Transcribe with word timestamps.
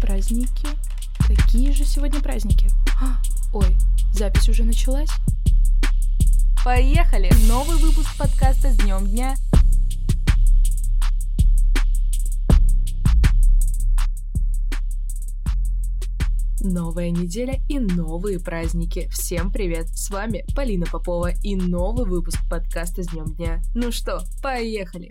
Праздники? 0.00 0.66
Какие 1.26 1.72
же 1.72 1.84
сегодня 1.84 2.20
праздники? 2.20 2.70
А, 3.00 3.20
ой, 3.52 3.76
запись 4.12 4.48
уже 4.48 4.64
началась? 4.64 5.10
Поехали! 6.64 7.30
Новый 7.46 7.76
выпуск 7.76 8.16
подкаста 8.16 8.72
с 8.72 8.76
днем 8.78 9.06
дня. 9.06 9.34
Новая 16.60 17.10
неделя 17.10 17.60
и 17.68 17.78
новые 17.78 18.40
праздники. 18.40 19.08
Всем 19.10 19.52
привет! 19.52 19.88
С 19.88 20.08
вами 20.08 20.46
Полина 20.54 20.86
Попова 20.86 21.30
и 21.42 21.56
новый 21.56 22.06
выпуск 22.06 22.38
подкаста 22.48 23.02
с 23.02 23.08
днем 23.08 23.34
дня. 23.34 23.60
Ну 23.74 23.92
что, 23.92 24.22
поехали! 24.42 25.10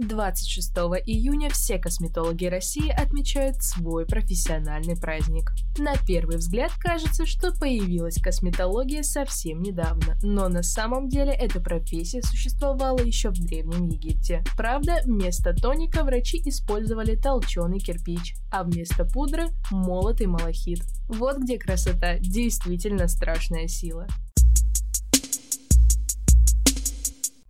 26 0.00 0.70
июня 1.06 1.50
все 1.50 1.78
косметологи 1.78 2.46
России 2.46 2.90
отмечают 2.90 3.62
свой 3.62 4.06
профессиональный 4.06 4.96
праздник. 4.96 5.52
На 5.78 5.94
первый 6.06 6.36
взгляд 6.36 6.72
кажется, 6.78 7.26
что 7.26 7.52
появилась 7.52 8.20
косметология 8.20 9.02
совсем 9.02 9.62
недавно, 9.62 10.16
но 10.22 10.48
на 10.48 10.62
самом 10.62 11.08
деле 11.08 11.32
эта 11.32 11.60
профессия 11.60 12.22
существовала 12.22 12.98
еще 12.98 13.30
в 13.30 13.38
Древнем 13.38 13.88
Египте. 13.88 14.42
Правда, 14.56 15.00
вместо 15.04 15.54
тоника 15.54 16.02
врачи 16.04 16.40
использовали 16.44 17.16
толченый 17.16 17.78
кирпич, 17.78 18.34
а 18.50 18.64
вместо 18.64 19.04
пудры– 19.04 19.48
молотый 19.70 20.26
малахит. 20.26 20.80
Вот 21.08 21.38
где 21.38 21.58
красота 21.58 22.18
действительно 22.18 23.08
страшная 23.08 23.68
сила. 23.68 24.06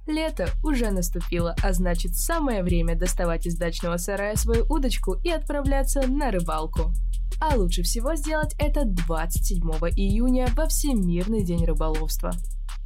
Лето 0.07 0.49
уже 0.63 0.91
наступило, 0.91 1.55
а 1.63 1.73
значит 1.73 2.17
самое 2.17 2.63
время 2.63 2.97
доставать 2.97 3.47
из 3.47 3.57
дачного 3.57 3.97
сарая 3.97 4.37
свою 4.37 4.65
удочку 4.69 5.15
и 5.23 5.31
отправляться 5.31 6.07
на 6.07 6.31
рыбалку. 6.31 6.93
А 7.41 7.57
лучше 7.57 7.83
всего 7.83 8.15
сделать 8.17 8.55
это 8.59 8.85
27 8.85 9.63
июня 9.97 10.49
во 10.57 10.67
Всемирный 10.67 11.45
день 11.45 11.65
рыболовства. 11.65 12.33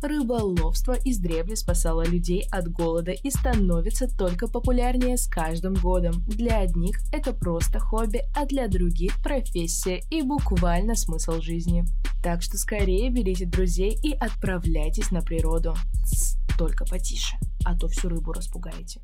Рыболовство 0.02 0.92
издревле 1.04 1.56
спасало 1.56 2.04
людей 2.04 2.46
от 2.50 2.68
голода 2.70 3.12
и 3.12 3.30
становится 3.30 4.06
только 4.06 4.48
популярнее 4.48 5.16
с 5.16 5.26
каждым 5.26 5.74
годом. 5.74 6.22
Для 6.26 6.58
одних 6.58 6.98
это 7.10 7.32
просто 7.32 7.78
хобби, 7.78 8.22
а 8.36 8.44
для 8.44 8.68
других 8.68 9.22
профессия 9.22 10.02
и 10.10 10.22
буквально 10.22 10.94
смысл 10.94 11.40
жизни. 11.40 11.86
Так 12.22 12.42
что 12.42 12.58
скорее 12.58 13.10
берите 13.10 13.46
друзей 13.46 13.98
и 14.02 14.12
отправляйтесь 14.12 15.10
на 15.10 15.22
природу. 15.22 15.74
Тс, 16.04 16.36
только 16.56 16.84
потише, 16.84 17.36
а 17.64 17.76
то 17.76 17.88
всю 17.88 18.08
рыбу 18.08 18.32
распугаете. 18.32 19.00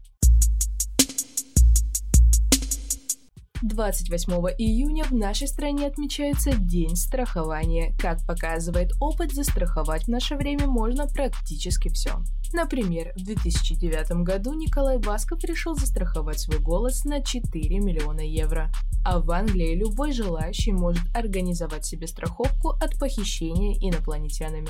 28 3.62 4.32
июня 4.56 5.04
в 5.04 5.12
нашей 5.12 5.46
стране 5.46 5.86
отмечается 5.86 6.52
День 6.52 6.96
страхования. 6.96 7.94
Как 7.98 8.24
показывает 8.26 8.92
опыт, 9.00 9.32
застраховать 9.32 10.04
в 10.04 10.08
наше 10.08 10.36
время 10.36 10.66
можно 10.66 11.06
практически 11.06 11.90
все. 11.90 12.22
Например, 12.54 13.12
в 13.16 13.22
2009 13.22 14.24
году 14.24 14.54
Николай 14.54 14.98
Басков 14.98 15.44
решил 15.44 15.74
застраховать 15.74 16.40
свой 16.40 16.58
голос 16.58 17.04
на 17.04 17.22
4 17.22 17.78
миллиона 17.80 18.20
евро. 18.20 18.72
А 19.04 19.20
в 19.20 19.30
Англии 19.30 19.76
любой 19.76 20.12
желающий 20.12 20.72
может 20.72 21.04
организовать 21.14 21.84
себе 21.84 22.06
страховку 22.06 22.70
от 22.70 22.98
похищения 22.98 23.76
инопланетянами. 23.80 24.68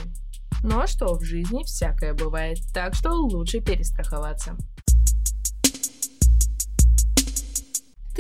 Ну 0.62 0.80
а 0.80 0.86
что, 0.86 1.14
в 1.14 1.22
жизни 1.22 1.64
всякое 1.64 2.14
бывает, 2.14 2.58
так 2.72 2.94
что 2.94 3.10
лучше 3.12 3.60
перестраховаться. 3.60 4.56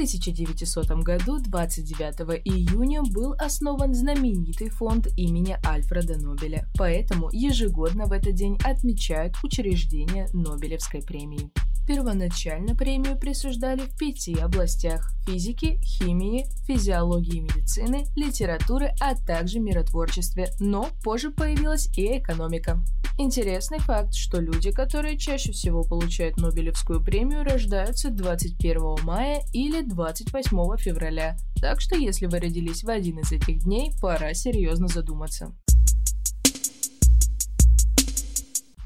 1900 0.00 1.02
году, 1.02 1.38
29 1.40 2.40
июня, 2.46 3.02
был 3.02 3.34
основан 3.38 3.92
знаменитый 3.92 4.70
фонд 4.70 5.08
имени 5.18 5.58
Альфреда 5.66 6.16
Нобеля. 6.16 6.66
Поэтому 6.78 7.28
ежегодно 7.32 8.06
в 8.06 8.12
этот 8.12 8.34
день 8.34 8.56
отмечают 8.64 9.34
учреждение 9.42 10.26
Нобелевской 10.32 11.02
премии. 11.02 11.50
Первоначально 11.90 12.76
премию 12.76 13.18
присуждали 13.18 13.80
в 13.80 13.96
пяти 13.96 14.38
областях– 14.38 15.10
физики, 15.26 15.80
химии, 15.82 16.46
физиологии 16.64 17.40
медицины, 17.40 18.04
литературы, 18.14 18.92
а 19.00 19.16
также 19.16 19.58
миротворчестве, 19.58 20.50
но 20.60 20.86
позже 21.02 21.32
появилась 21.32 21.88
и 21.98 22.18
экономика. 22.18 22.80
Интересный 23.18 23.80
факт, 23.80 24.14
что 24.14 24.40
люди, 24.40 24.70
которые 24.70 25.18
чаще 25.18 25.50
всего 25.50 25.82
получают 25.82 26.36
Нобелевскую 26.36 27.02
премию, 27.02 27.42
рождаются 27.42 28.10
21 28.10 29.04
мая 29.04 29.42
или 29.52 29.82
28 29.82 30.76
февраля, 30.76 31.36
так 31.60 31.80
что 31.80 31.96
если 31.96 32.26
вы 32.26 32.38
родились 32.38 32.84
в 32.84 32.88
один 32.88 33.18
из 33.18 33.32
этих 33.32 33.64
дней, 33.64 33.90
пора 34.00 34.32
серьезно 34.32 34.86
задуматься. 34.86 35.52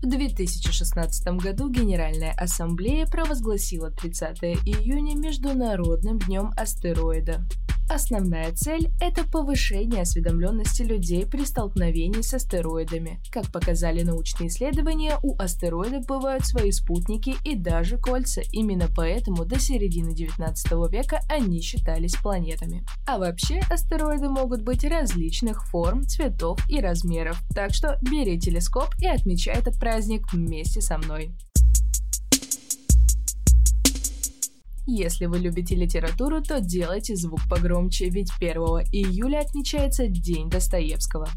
В 0.04 0.06
2016 0.06 1.26
году 1.38 1.70
Генеральная 1.70 2.34
Ассамблея 2.37 3.06
провозгласила 3.06 3.91
30 3.91 4.42
июня 4.66 5.16
Международным 5.16 6.19
днем 6.19 6.53
астероида. 6.59 7.42
Основная 7.89 8.50
цель– 8.53 8.91
это 9.00 9.25
повышение 9.25 10.03
осведомленности 10.03 10.83
людей 10.83 11.27
при 11.27 11.45
столкновении 11.45 12.22
с 12.22 12.33
астероидами. 12.33 13.21
Как 13.31 13.53
показали 13.53 14.03
научные 14.03 14.49
исследования, 14.49 15.19
у 15.22 15.37
астероидов 15.37 16.06
бывают 16.06 16.47
свои 16.47 16.71
спутники 16.71 17.37
и 17.45 17.55
даже 17.55 17.99
кольца. 17.99 18.41
Именно 18.53 18.89
поэтому 18.95 19.45
до 19.45 19.61
середины 19.61 20.15
19 20.15 20.72
века 20.91 21.21
они 21.28 21.61
считались 21.61 22.17
планетами. 22.17 22.84
А 23.06 23.19
вообще 23.19 23.61
астероиды 23.71 24.28
могут 24.28 24.62
быть 24.62 24.84
различных 24.84 25.66
форм, 25.69 26.03
цветов 26.03 26.59
и 26.71 26.81
размеров. 26.81 27.43
Так 27.55 27.75
что 27.75 27.99
бери 28.01 28.41
телескоп 28.41 28.95
и 28.99 29.06
отмечай 29.06 29.56
этот 29.56 29.78
праздник 29.78 30.33
вместе 30.33 30.81
со 30.81 30.97
мной. 30.97 31.34
Если 34.87 35.27
вы 35.27 35.39
любите 35.39 35.75
литературу, 35.75 36.43
то 36.43 36.61
делайте 36.61 37.17
звук 37.17 37.41
погромче, 37.49 38.11
ведь 38.11 38.31
1 38.39 38.55
июля 38.93 39.41
отмечается 39.41 40.09
День 40.09 40.50
Достоевского. 40.50 41.28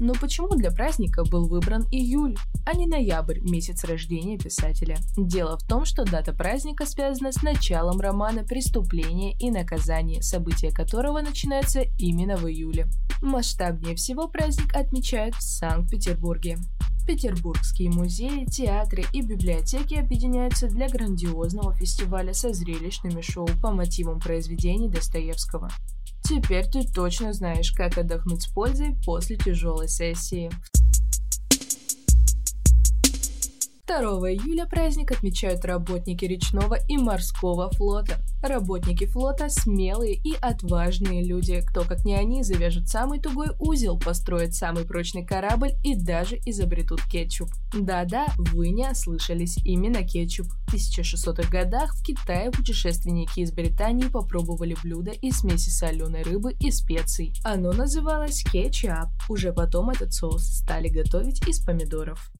Но 0.00 0.14
почему 0.14 0.48
для 0.50 0.70
праздника 0.70 1.24
был 1.24 1.48
выбран 1.48 1.86
июль, 1.90 2.36
а 2.64 2.76
не 2.76 2.86
ноябрь, 2.86 3.40
месяц 3.40 3.84
рождения 3.84 4.38
писателя? 4.38 4.96
Дело 5.16 5.58
в 5.58 5.66
том, 5.66 5.84
что 5.84 6.04
дата 6.04 6.32
праздника 6.32 6.86
связана 6.86 7.32
с 7.32 7.42
началом 7.42 8.00
романа 8.00 8.44
«Преступление 8.44 9.36
и 9.38 9.50
наказание», 9.50 10.22
события 10.22 10.70
которого 10.70 11.20
начинаются 11.20 11.82
именно 11.98 12.36
в 12.36 12.48
июле. 12.48 12.86
Масштабнее 13.22 13.96
всего 13.96 14.28
праздник 14.28 14.74
отмечают 14.74 15.34
в 15.34 15.42
Санкт-Петербурге. 15.42 16.58
Петербургские 17.08 17.88
музеи, 17.88 18.44
театры 18.44 19.02
и 19.14 19.22
библиотеки 19.22 19.94
объединяются 19.94 20.68
для 20.68 20.90
грандиозного 20.90 21.72
фестиваля 21.74 22.34
со 22.34 22.52
зрелищными 22.52 23.22
шоу 23.22 23.48
по 23.62 23.70
мотивам 23.70 24.20
произведений 24.20 24.90
Достоевского. 24.90 25.70
Теперь 26.22 26.66
ты 26.66 26.86
точно 26.86 27.32
знаешь, 27.32 27.72
как 27.72 27.96
отдохнуть 27.96 28.42
с 28.42 28.48
пользой 28.48 28.94
после 29.06 29.36
тяжелой 29.36 29.88
сессии. 29.88 30.50
2 33.88 33.96
июля 34.32 34.66
праздник 34.66 35.12
отмечают 35.12 35.64
работники 35.64 36.26
речного 36.26 36.76
и 36.88 36.98
морского 36.98 37.70
флота. 37.70 38.18
Работники 38.42 39.06
флота– 39.06 39.48
смелые 39.48 40.14
и 40.14 40.34
отважные 40.42 41.24
люди. 41.24 41.62
Кто, 41.66 41.84
как 41.84 42.04
не 42.04 42.14
они, 42.14 42.42
завяжут 42.42 42.88
самый 42.88 43.18
тугой 43.18 43.48
узел, 43.58 43.98
построят 43.98 44.54
самый 44.54 44.84
прочный 44.84 45.24
корабль 45.24 45.72
и 45.82 45.94
даже 45.94 46.36
изобретут 46.44 47.02
кетчуп. 47.10 47.48
Да-да, 47.72 48.26
вы 48.36 48.68
не 48.68 48.86
ослышались, 48.86 49.56
именно 49.64 50.02
кетчуп. 50.02 50.48
В 50.66 50.74
1600-х 50.74 51.48
годах 51.50 51.94
в 51.94 52.02
Китае 52.02 52.50
путешественники 52.50 53.40
из 53.40 53.52
Британии 53.52 54.08
попробовали 54.08 54.76
блюдо 54.82 55.12
из 55.12 55.38
смеси 55.38 55.70
соленой 55.70 56.24
рыбы 56.24 56.52
и 56.60 56.70
специй. 56.70 57.32
Оно 57.42 57.72
называлось 57.72 58.44
кетчуп. 58.44 59.08
Уже 59.30 59.54
потом 59.54 59.88
этот 59.88 60.12
соус 60.12 60.42
стали 60.42 60.88
готовить 60.88 61.48
из 61.48 61.58
помидоров. 61.60 62.30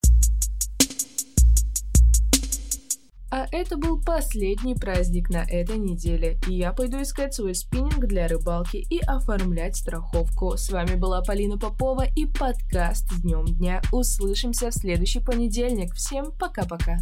А 3.30 3.46
это 3.52 3.76
был 3.76 4.00
последний 4.00 4.74
праздник 4.74 5.28
на 5.28 5.44
этой 5.44 5.76
неделе, 5.76 6.38
и 6.48 6.54
я 6.54 6.72
пойду 6.72 7.02
искать 7.02 7.34
свой 7.34 7.54
спиннинг 7.54 8.06
для 8.06 8.26
рыбалки 8.26 8.78
и 8.78 9.00
оформлять 9.00 9.76
страховку. 9.76 10.56
С 10.56 10.70
вами 10.70 10.94
была 10.94 11.20
Полина 11.20 11.58
Попова 11.58 12.06
и 12.16 12.24
подкаст 12.24 13.06
днем 13.20 13.44
дня. 13.44 13.82
Услышимся 13.92 14.70
в 14.70 14.74
следующий 14.74 15.20
понедельник. 15.20 15.92
Всем 15.94 16.32
пока-пока. 16.32 17.00